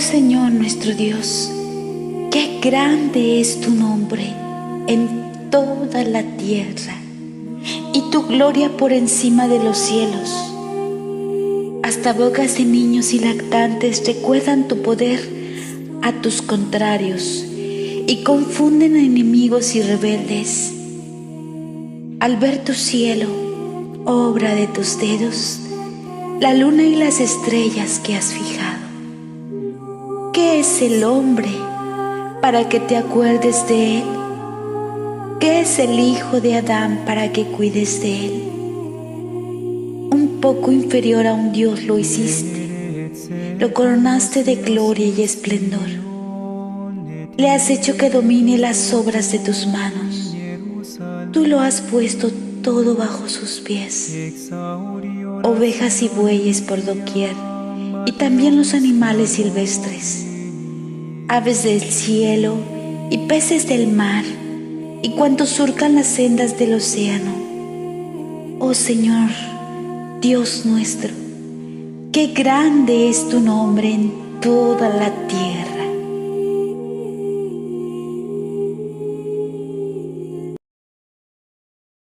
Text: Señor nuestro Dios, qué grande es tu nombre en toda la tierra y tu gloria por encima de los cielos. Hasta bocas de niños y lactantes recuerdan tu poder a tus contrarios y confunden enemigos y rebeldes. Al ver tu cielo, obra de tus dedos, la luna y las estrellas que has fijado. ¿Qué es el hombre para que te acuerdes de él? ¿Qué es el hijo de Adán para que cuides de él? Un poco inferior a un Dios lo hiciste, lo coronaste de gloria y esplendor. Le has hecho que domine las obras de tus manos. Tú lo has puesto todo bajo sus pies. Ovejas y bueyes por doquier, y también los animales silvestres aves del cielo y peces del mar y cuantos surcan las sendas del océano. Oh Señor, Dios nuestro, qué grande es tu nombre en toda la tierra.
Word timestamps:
Señor 0.00 0.52
nuestro 0.52 0.94
Dios, 0.94 1.50
qué 2.30 2.60
grande 2.62 3.40
es 3.40 3.60
tu 3.60 3.70
nombre 3.70 4.24
en 4.86 5.50
toda 5.50 6.04
la 6.04 6.22
tierra 6.36 6.94
y 7.94 8.02
tu 8.10 8.24
gloria 8.24 8.76
por 8.76 8.92
encima 8.92 9.48
de 9.48 9.58
los 9.58 9.78
cielos. 9.78 10.30
Hasta 11.82 12.12
bocas 12.12 12.58
de 12.58 12.66
niños 12.66 13.14
y 13.14 13.20
lactantes 13.20 14.06
recuerdan 14.06 14.68
tu 14.68 14.82
poder 14.82 15.20
a 16.02 16.12
tus 16.20 16.42
contrarios 16.42 17.44
y 18.06 18.22
confunden 18.22 18.96
enemigos 18.96 19.74
y 19.74 19.82
rebeldes. 19.82 20.72
Al 22.20 22.36
ver 22.36 22.62
tu 22.64 22.74
cielo, 22.74 23.28
obra 24.04 24.54
de 24.54 24.66
tus 24.66 24.98
dedos, 24.98 25.58
la 26.40 26.52
luna 26.52 26.82
y 26.82 26.96
las 26.96 27.20
estrellas 27.20 27.98
que 27.98 28.14
has 28.14 28.32
fijado. 28.34 28.85
¿Qué 30.36 30.60
es 30.60 30.82
el 30.82 31.02
hombre 31.02 31.48
para 32.42 32.68
que 32.68 32.78
te 32.78 32.98
acuerdes 32.98 33.66
de 33.68 34.00
él? 34.00 34.04
¿Qué 35.40 35.60
es 35.60 35.78
el 35.78 35.98
hijo 35.98 36.42
de 36.42 36.56
Adán 36.56 37.04
para 37.06 37.32
que 37.32 37.46
cuides 37.46 38.02
de 38.02 38.26
él? 38.26 38.42
Un 40.12 40.36
poco 40.42 40.70
inferior 40.72 41.26
a 41.26 41.32
un 41.32 41.52
Dios 41.52 41.84
lo 41.84 41.98
hiciste, 41.98 43.10
lo 43.58 43.72
coronaste 43.72 44.44
de 44.44 44.56
gloria 44.56 45.06
y 45.06 45.22
esplendor. 45.22 45.88
Le 47.38 47.50
has 47.50 47.70
hecho 47.70 47.96
que 47.96 48.10
domine 48.10 48.58
las 48.58 48.92
obras 48.92 49.32
de 49.32 49.38
tus 49.38 49.66
manos. 49.66 50.36
Tú 51.32 51.46
lo 51.46 51.60
has 51.60 51.80
puesto 51.80 52.30
todo 52.60 52.94
bajo 52.94 53.26
sus 53.30 53.60
pies. 53.60 54.14
Ovejas 55.42 56.02
y 56.02 56.08
bueyes 56.10 56.60
por 56.60 56.84
doquier, 56.84 57.34
y 58.06 58.12
también 58.12 58.56
los 58.56 58.72
animales 58.72 59.30
silvestres 59.30 60.24
aves 61.28 61.64
del 61.64 61.80
cielo 61.80 62.56
y 63.10 63.18
peces 63.26 63.68
del 63.68 63.88
mar 63.88 64.24
y 65.02 65.10
cuantos 65.10 65.50
surcan 65.50 65.96
las 65.96 66.06
sendas 66.06 66.56
del 66.58 66.74
océano. 66.74 67.32
Oh 68.60 68.74
Señor, 68.74 69.30
Dios 70.20 70.64
nuestro, 70.64 71.10
qué 72.12 72.28
grande 72.28 73.08
es 73.08 73.28
tu 73.28 73.40
nombre 73.40 73.92
en 73.92 74.40
toda 74.40 74.88
la 74.88 75.10
tierra. 75.26 75.75